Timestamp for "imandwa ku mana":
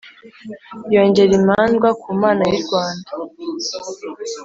1.41-2.43